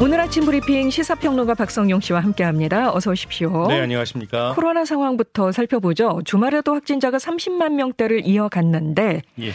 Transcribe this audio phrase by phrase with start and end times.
[0.00, 2.94] 오늘 아침 브리핑 시사평론가 박성용 씨와 함께합니다.
[2.94, 3.66] 어서 오십시오.
[3.66, 4.52] 네, 안녕하십니까.
[4.54, 6.20] 코로나 상황부터 살펴보죠.
[6.24, 9.50] 주말에도 확진자가 30만 명대를 이어갔는데 예.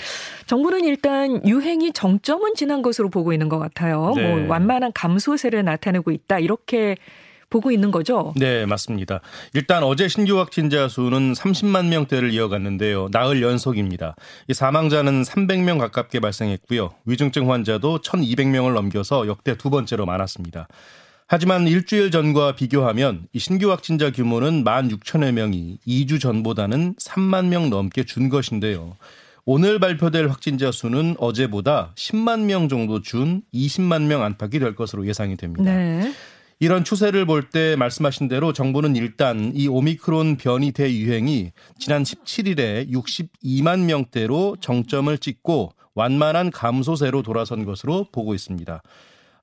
[0.45, 4.11] 정부는 일단 유행이 정점은 지난 것으로 보고 있는 것 같아요.
[4.17, 4.35] 네.
[4.35, 6.97] 뭐 완만한 감소세를 나타내고 있다 이렇게
[7.53, 8.33] 보고 있는 거죠?
[8.35, 9.21] 네, 맞습니다.
[9.53, 13.09] 일단 어제 신규 확진자 수는 30만 명대를 이어갔는데요.
[13.11, 14.15] 나흘 연속입니다.
[14.47, 16.95] 이 사망자는 300명 가깝게 발생했고요.
[17.05, 20.67] 위중증 환자도 1,200명을 넘겨서 역대 두 번째로 많았습니다.
[21.27, 27.69] 하지만 일주일 전과 비교하면 이 신규 확진자 규모는 1만 6천여 명이 2주 전보다는 3만 명
[27.69, 28.97] 넘게 준 것인데요.
[29.45, 35.37] 오늘 발표될 확진자 수는 어제보다 10만 명 정도 준 20만 명 안팎이 될 것으로 예상이
[35.37, 35.71] 됩니다.
[35.71, 36.13] 네.
[36.63, 43.81] 이런 추세를 볼 때 말씀하신 대로 정부는 일단 이 오미크론 변이 대유행이 지난 17일에 62만
[43.83, 48.81] 명대로 정점을 찍고 완만한 감소세로 돌아선 것으로 보고 있습니다.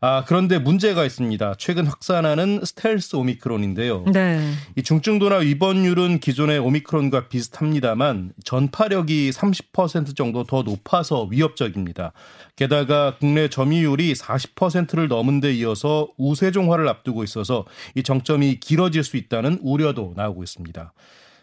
[0.03, 1.57] 아, 그런데 문제가 있습니다.
[1.59, 4.07] 최근 확산하는 스텔스 오미크론인데요.
[4.11, 4.41] 네.
[4.75, 12.13] 이 중증도나 위번율은 기존의 오미크론과 비슷합니다만 전파력이 30% 정도 더 높아서 위협적입니다.
[12.57, 19.59] 게다가 국내 점유율이 40%를 넘은 데 이어서 우세종화를 앞두고 있어서 이 정점이 길어질 수 있다는
[19.61, 20.95] 우려도 나오고 있습니다.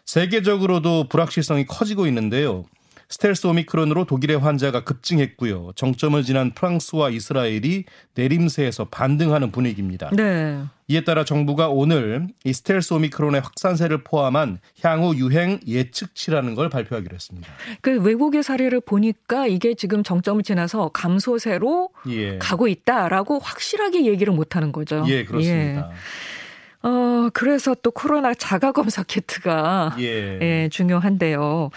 [0.04, 2.64] 세계적으로도 불확실성이 커지고 있는데요.
[3.10, 5.72] 스텔스 오미크론으로 독일의 환자가 급증했고요.
[5.76, 7.84] 정점을 지난 프랑스와 이스라엘이
[8.14, 10.10] 내림세에서 반등하는 분위기입니다.
[10.12, 10.62] 네.
[10.88, 17.48] 이에 따라 정부가 오늘 이 스텔스 오미크론의 확산세를 포함한 향후 유행 예측치라는 걸 발표하기로 했습니다.
[17.80, 22.38] 그 외국의 사례를 보니까 이게 지금 정점을 지나서 감소세로 예.
[22.38, 25.04] 가고 있다라고 확실하게 얘기를 못 하는 거죠.
[25.08, 25.90] 예, 그렇습니다.
[25.90, 26.88] 예.
[26.88, 30.38] 어, 그래서 또 코로나 자가 검사 키트가 예.
[30.40, 31.70] 예 중요한데요.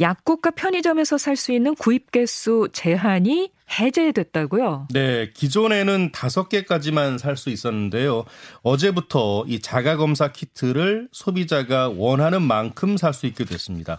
[0.00, 3.50] 약국과 편의점에서 살 수 있는 구입 개수 제한이
[3.80, 4.88] 해제됐다고요?
[4.92, 8.24] 네, 기존에는 다섯 개까지만 살 수 있었는데요.
[8.62, 13.98] 어제부터 이 자가 검사 키트를 소비자가 원하는 만큼 살 수 있게 됐습니다.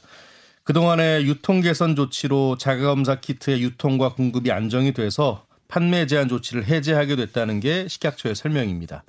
[0.63, 7.15] 그동안의 유통 개선 조치로 자가 검사 키트의 유통과 공급이 안정이 돼서 판매 제한 조치를 해제하게
[7.15, 9.03] 됐다는 게 식약처의 설명입니다.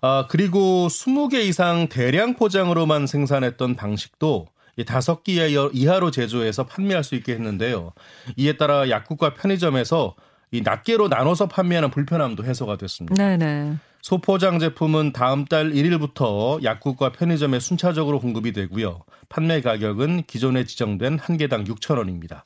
[0.00, 4.48] 아, 그리고 20개 이상 대량 포장으로만 생산했던 방식도
[4.84, 7.92] 다섯 개 이하로 제조해서 판매할 수 있게 했는데요.
[8.36, 10.16] 이에 따라 약국과 편의점에서
[10.50, 13.14] 이 낱개로 나눠서 판매하는 불편함도 해소가 됐습니다.
[13.14, 13.76] 네네.
[14.02, 19.00] 소포장 제품은 다음 달 1일부터 약국과 편의점에 순차적으로 공급이 되고요.
[19.28, 22.44] 판매 가격은 기존에 지정된 한 개당 6천 원입니다.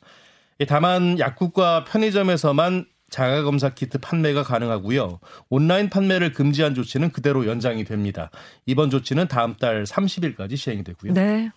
[0.69, 5.19] 다만 약국과 편의점에서만 자가검사 키트 판매가 가능하고요.
[5.49, 8.31] 온라인 판매를 금지한 조치는 그대로 연장이 됩니다.
[8.67, 11.15] 이번 조치는 다음 달 30일까지 시행이 되고요.
[11.15, 11.51] 네.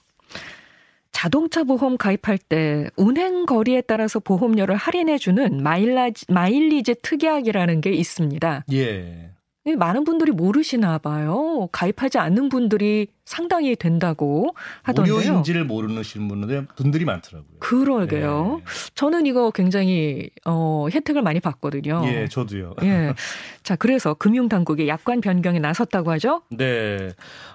[1.12, 8.66] 자동차 보험 가입할 때 운행 거리에 따라서 보험료를 할인해주는 마일라지, 마일리지 특약이라는 게 있습니다.
[8.74, 9.32] 예.
[9.78, 11.70] 많은 분들이 모르시나 봐요.
[11.72, 15.16] 가입하지 않는 분들이 상당히 된다고 하던데요.
[15.16, 17.60] 무료인지를 모르시는 분들 분들이 많더라고요.
[17.60, 18.58] 그러게요.
[18.60, 18.66] 예.
[18.96, 22.02] 저는 이거 굉장히 어, 혜택을 많이 받거든요.
[22.08, 22.74] 예, 저도요.
[22.82, 23.14] 예.
[23.62, 26.42] 자, 그래서 금융당국이 약관 변경에 나섰다고 하죠?
[26.50, 27.12] 네.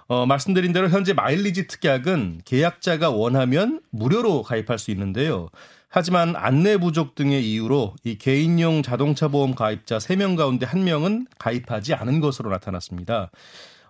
[0.07, 5.49] 어, 말씀드린 대로 현재 마일리지 특약은 계약자가 원하면 무료로 가입할 수 있는데요.
[5.97, 12.21] 하지만 안내 부족 등의 이유로 이 개인용 자동차 보험 가입자 3명 가운데 1명은 가입하지 않은
[12.21, 13.31] 것으로 나타났습니다.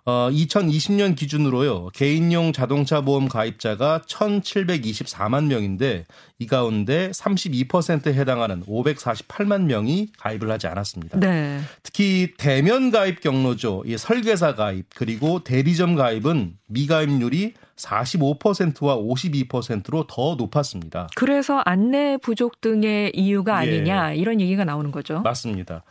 [0.05, 6.05] 어, 2020년 기준으로요, 개인용 자동차 보험 가입자가 1,724만 명인데,
[6.39, 11.19] 이 가운데 32%에 해당하는 548만 명이 가입을 하지 않았습니다.
[11.19, 11.59] 네.
[11.83, 21.07] 특히 대면 가입 경로죠, 이 설계사 가입, 그리고 대리점 가입은 미가입률이 45%와 52%로 더 높았습니다.
[21.15, 23.69] 그래서 안내 부족 등의 이유가 예.
[23.69, 24.17] 아니냐, 예.
[24.17, 25.21] 이런 얘기가 나오는 거죠.
[25.21, 25.83] 맞습니다.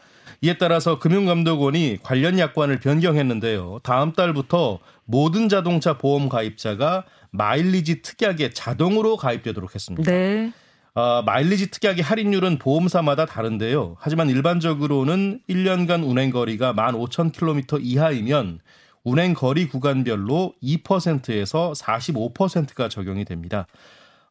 [0.42, 3.80] 이에 따라서 금융감독원이 관련 약관을 변경했는데요.
[3.82, 10.10] 다음 달부터 모든 자동차 보험 가입자가 마일리지 특약에 자동으로 가입되도록 했습니다.
[10.10, 10.52] 네.
[10.94, 13.96] 어, 마일리지 특약의 할인율은 보험사마다 다른데요.
[13.98, 18.60] 하지만 일반적으로는 1년간 운행 거리가 15,000km 이하이면
[19.06, 23.68] 운행 거리 구간별로 2%에서 45%가 적용이 됩니다.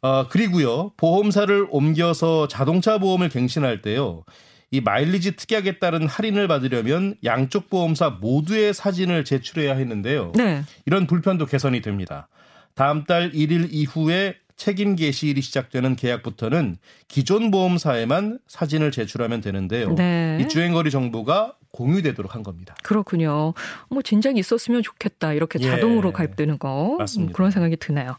[0.01, 4.25] 어, 그리고요, 보험사를 옮겨서 자동차 보험을 갱신할 때요,
[4.71, 10.33] 이 마일리지 특약에 따른 할인을 받으려면 양쪽 보험사 모두의 사진을 제출해야 했는데요.
[10.35, 10.63] 네.
[10.85, 12.27] 이런 불편도 개선이 됩니다.
[12.73, 16.75] 다음 달 1일 이후에 책임 개시일이 시작되는 계약부터는
[17.07, 19.95] 기존 보험사에만 사진을 제출하면 되는데요.
[19.95, 20.39] 네.
[20.41, 22.75] 이 주행거리 정보가 공유되도록 한 겁니다.
[22.83, 23.53] 그렇군요.
[23.89, 25.33] 뭐 진작에 있었으면 좋겠다.
[25.33, 25.69] 이렇게 예.
[25.69, 26.13] 자동으로 예.
[26.13, 26.95] 가입되는 거.
[26.97, 27.33] 맞습니다.
[27.33, 28.15] 그런 생각이 드네요.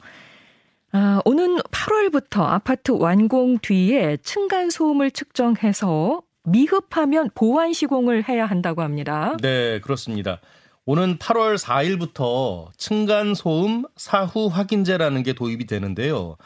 [0.93, 9.37] 아, 오는 8월부터 아파트 완공 뒤에 층간 소음을 측정해서 미흡하면 보완 시공을 해야 한다고 합니다.
[9.43, 10.41] 네, 그렇습니다.
[10.85, 16.37] 오는 8월 4일부터 층간 소음 사후 확인제라는 게 도입이 되는데요.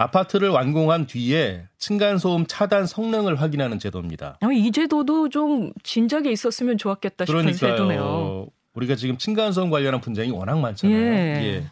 [0.00, 4.38] 아파트를 완공한 뒤에 층간소음 차단 성능을 확인하는 제도입니다.
[4.42, 7.52] 어, 이 제도도 좀 진작에 있었으면 좋았겠다 싶은.
[7.52, 8.46] 제도네요.
[8.72, 10.96] 우리가 지금 층간소음 관련한 분쟁이 워낙 많잖아요.
[10.96, 11.44] 예.
[11.44, 11.64] 예.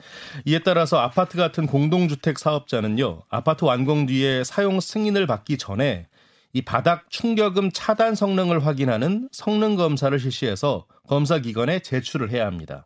[0.45, 6.07] 이에 따라서 아파트 같은 공동주택 사업자는요, 아파트 완공 뒤에 사용 승인을 받기 전에
[6.53, 12.85] 이 바닥 충격음 차단 성능을 확인하는 성능 검사를 실시해서 검사 기관에 제출을 해야 합니다.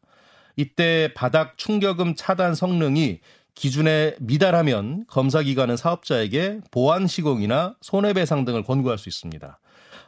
[0.56, 3.20] 이때 바닥 충격음 차단 성능이
[3.54, 9.58] 기준에 미달하면 검사기관은 사업자에게 보안 시공이나 손해배상 등을 권고할 수 있습니다.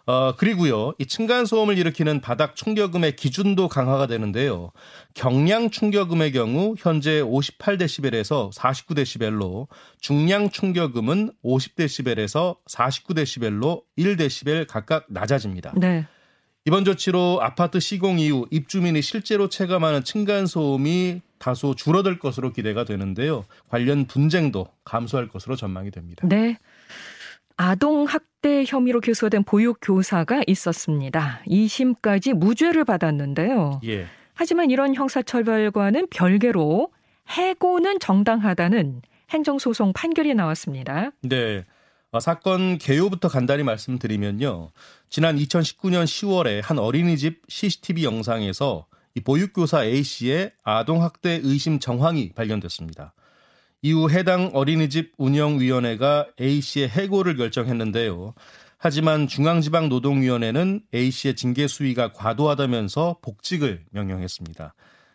[0.07, 4.71] 어, 그리고요, 이 층간소음을 일으키는 바닥 충격음의 기준도 강화가 되는데요.
[5.15, 9.67] 경량 충격음의 경우 현재 58데시벨에서 49데시벨로,
[10.01, 15.73] 중량 충격음은 50데시벨에서 49데시벨로 1데시벨 각각 낮아집니다.
[15.77, 16.07] 네.
[16.67, 23.45] 이번 조치로 아파트 시공 이후 입주민이 실제로 체감하는 층간소음이 다소 줄어들 것으로 기대가 되는데요.
[23.69, 26.27] 관련 분쟁도 감소할 것으로 전망이 됩니다.
[26.27, 26.57] 네.
[27.59, 31.43] 아동 학대 혐의로 기소된 보육 교사가 있었습니다.
[31.47, 33.83] 2심까지 무죄를 받았는데요.
[33.85, 34.07] 예.
[34.33, 36.91] 하지만 이런 형사처벌과는 별개로
[37.29, 41.11] 해고는 정당하다는 행정소송 판결이 나왔습니다.
[41.21, 41.67] 네.
[42.11, 44.71] 어, 사건 개요부터 간단히 말씀드리면요.
[45.11, 53.15] 지난 2019년 10월에 한 어린이집 CCTV 영상에서 이 보육교사 A씨의 아동학대 의심 정황이 발견됐습니다.
[53.83, 58.35] 이후 해당 어린이집 운영위원회가 A씨의 해고를 결정했는데요.
[58.79, 64.75] 하지만 중앙지방노동위원회는 A씨의 징계 수위가 과도하다면서 복직을 명령했습니다.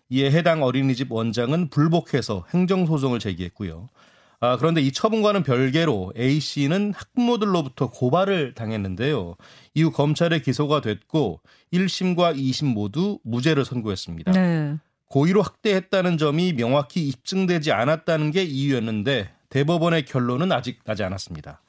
[0.09, 3.87] 이에 해당 어린이집 원장은 불복해서 행정소송을 제기했고요.
[4.41, 9.35] 아, 그런데 이 처분과는 별개로 A 씨는 학부모들로부터 고발을 당했는데요.
[9.73, 11.41] 이후 검찰에 기소가 됐고
[11.73, 14.31] 1심과 2심 모두 무죄를 선고했습니다.
[14.31, 14.77] 네.
[15.09, 21.61] 고의로 학대했다는 점이 명확히 입증되지 않았다는 게 이유였는데 대법원의 결론은 아직 나지 않았습니다.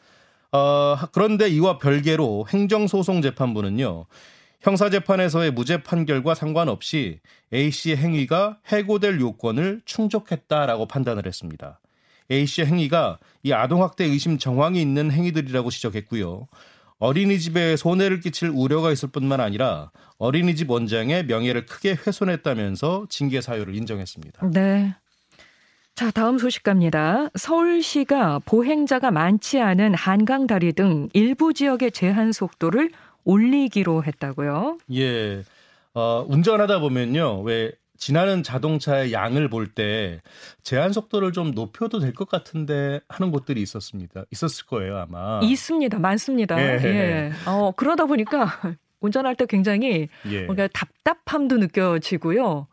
[0.53, 4.07] 어, 그런데 이와 별개로 행정소송재판부는요.
[4.61, 7.21] 형사재판에서의 무죄 판결과 상관없이
[7.53, 11.81] A씨의 행위가 해고될 요건을 충족했다라고 판단을 했습니다.
[12.31, 16.47] A씨의 행위가 이 아동학대 의심 정황이 있는 행위들이라고 지적했고요.
[16.99, 24.51] 어린이집에 손해를 끼칠 우려가 있을 뿐만 아니라 어린이집 원장의 명예를 크게 훼손했다면서 징계 사유를 인정했습니다.
[24.53, 24.95] 네.
[25.95, 27.29] 자, 다음 소식 갑니다.
[27.35, 32.91] 서울시가 보행자가 많지 않은 한강 다리 등 일부 지역의 제한 속도를
[33.25, 34.79] 올리기로 했다고요?
[34.95, 35.43] 예.
[35.93, 37.43] 어, 운전하다 보면요.
[37.43, 40.21] 왜 지나는 자동차의 양을 볼 때
[40.65, 44.25] 제한 속도를 좀 높여도 될 것 같은데 하는 곳들이 있었습니다.
[44.33, 45.41] 있었을 거예요, 아마.
[45.45, 45.99] 있습니다.
[46.01, 46.61] 많습니다.
[46.61, 46.81] 예.
[46.85, 47.33] 예.
[47.47, 48.47] 어, 그러다 보니까
[49.01, 50.43] 운전할 때 굉장히 예.
[50.43, 52.67] 뭔가 답답함도 느껴지고요.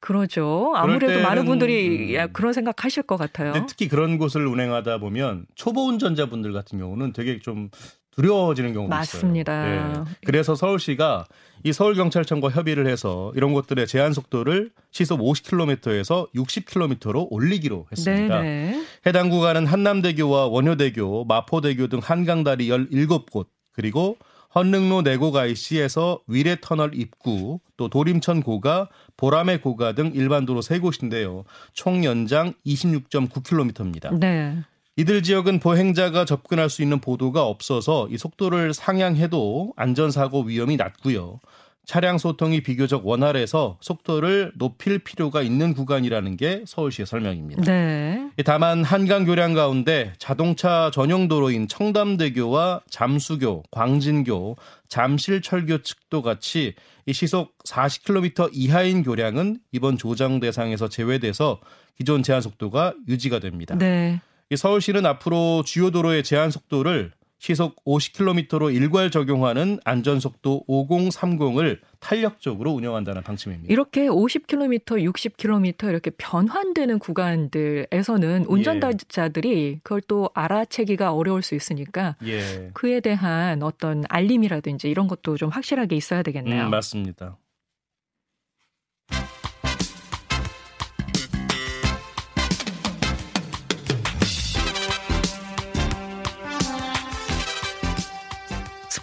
[0.00, 0.72] 그러죠.
[0.74, 3.52] 아무래도 많은 분들이 음, 그런 생각 하실 것 같아요.
[3.68, 7.70] 특히 그런 곳을 운행하다 보면 초보 운전자분들 같은 경우는 되게 좀
[8.12, 9.66] 두려워지는 경우가 맞습니다.
[9.66, 10.04] 있어요.
[10.08, 10.14] 예.
[10.26, 11.26] 그래서 서울시가
[11.62, 18.40] 이 서울경찰청과 협의를 해서 이런 곳들의 제한 속도를 시속 50km에서 60km로 올리기로 했습니다.
[18.40, 18.82] 네네.
[19.06, 24.16] 해당 구간은 한남대교와 원효대교, 마포대교 등 한강다리 17곳 그리고
[24.54, 31.44] 헌릉로 내고가 IC에서 위례터널 입구, 또 도림천 고가, 보람의 고가 등 일반 도로 3곳인데요.
[31.72, 34.18] 총 연장 26.9km입니다.
[34.18, 34.56] 네.
[35.00, 41.40] 이들 지역은 보행자가 접근할 수 있는 보도가 없어서 이 속도를 상향해도 안전사고 위험이 낮고요.
[41.86, 47.62] 차량 소통이 비교적 원활해서 속도를 높일 필요가 있는 구간이라는 게 서울시의 설명입니다.
[47.62, 48.28] 네.
[48.44, 54.56] 다만 한강 교량 가운데 자동차 전용 도로인 청담대교와 잠수교, 광진교,
[54.88, 56.74] 잠실철교 측도 같이
[57.06, 61.58] 이 시속 40km 이하인 교량은 이번 조정 대상에서 제외돼서
[61.96, 63.74] 기존 제한 속도가 유지가 됩니다.
[63.78, 64.20] 네.
[64.56, 73.72] 서울시는 앞으로 주요 도로의 제한 속도를 시속 50km로 일괄 적용하는 안전속도 5030을 탄력적으로 운영한다는 방침입니다.
[73.72, 82.70] 이렇게 50km, 60km 이렇게 변환되는 구간들에서는 운전자들이 그걸 또 알아채기가 어려울 수 있으니까 예.
[82.74, 86.66] 그에 대한 어떤 알림이라든지 이런 것도 좀 확실하게 있어야 되겠네요.
[86.66, 87.38] 음, 맞습니다.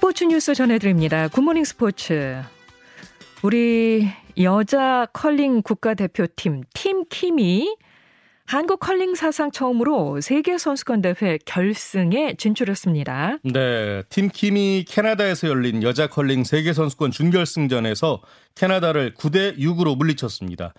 [0.08, 1.28] 스포츠 뉴스 전해드립니다.
[1.28, 2.42] Good morning 스포츠.
[3.42, 4.08] 우리
[4.42, 7.76] 여자 컬링 국가대표팀 팀 킴이
[8.46, 13.40] 한국 컬링 사상 처음으로 세계 선수권 대회 결승에 진출했습니다.
[13.44, 18.22] 네, 팀 킴이 캐나다에서 열린 여자 컬링 세계 선수권 준결승전에서
[18.56, 20.74] 캐나다를 9대 6으로 물리쳤습니다.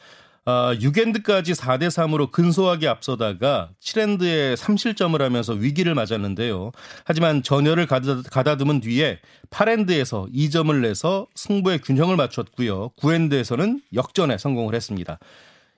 [0.51, 6.73] 아, 6엔드까지 4대 3으로 근소하게 앞서다가 7엔드에 3실점을 하면서 위기를 맞았는데요.
[7.05, 9.19] 하지만 전열을 가다듬은 뒤에
[9.51, 12.93] 8엔드에서 2점을 내서 승부의 균형을 맞췄고요.
[12.99, 15.19] 9엔드에서는 역전에 성공을 했습니다.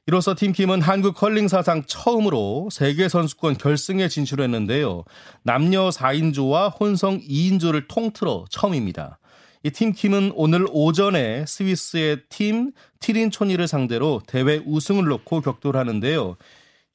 [0.07, 5.03] 이로써 팀킴은 한국 컬링 사상 처음으로 세계 선수권 결승에 진출했는데요.
[5.43, 9.20] 남녀 4인조와 혼성 2인조를 통틀어 처음입니다.
[9.63, 16.37] 이 팀킴은 오늘 오전에 스위스의 팀 티린초니를 상대로 대회 우승을 놓고 격돌 하는데요.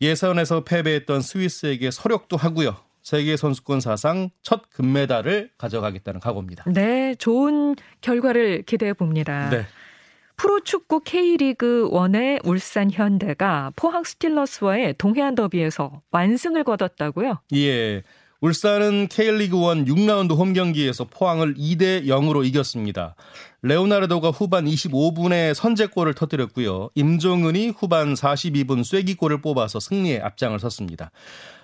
[0.02, 2.76] 예선에서 패배했던 스위스에게 서력도 하고요.
[3.04, 6.64] 세계 선수권 사상 첫 금메달을 가져가겠다는 각오입니다.
[6.74, 9.50] 네, 좋은 결과를 기대해 봅니다.
[9.52, 9.66] 네.
[10.38, 17.40] 프로축구 K리그 1의 울산 현대가 포항 스틸러스와의 동해안 더비에서 완승을 거뒀다고요?
[17.54, 18.02] 예.
[18.46, 23.16] 울산은 K리그 1 6라운드 홈 경기에서 포항을 2대 0으로 이겼습니다.
[23.64, 26.92] 레오나르도가 후반 25분에 선제골을 터뜨렸고요.
[26.94, 31.10] 임종은이 후반 42분 쐐기골을 뽑아서 승리에 앞장을 섰습니다.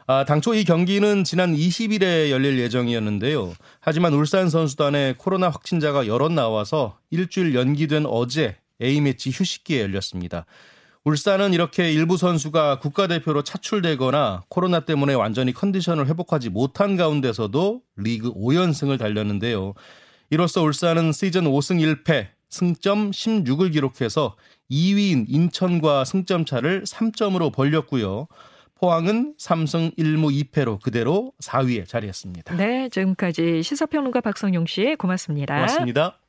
[0.07, 3.53] 아, 당초 이 경기는 지난 20일에 열릴 예정이었는데요.
[3.79, 10.47] 하지만 울산 선수단의 코로나 확진자가 여럿 나와서 일주일 연기된 어제 A매치 휴식기에 열렸습니다.
[11.03, 18.99] 울산은 이렇게 일부 선수가 국가대표로 차출되거나 코로나 때문에 완전히 컨디션을 회복하지 못한 가운데서도 리그 5연승을
[18.99, 19.73] 달렸는데요.
[20.29, 24.35] 이로써 울산은 시즌 5승 1패, 승점 16을 기록해서
[24.69, 28.27] 2위인 인천과 승점 차를 3점으로 벌렸고요.
[28.75, 32.55] 포항은 3승 1무 2패로 그대로 4위에 자리했습니다.
[32.57, 35.55] 네, 지금까지 시사평론가 박성용 씨 고맙습니다.
[35.55, 36.20] 고맙습니다.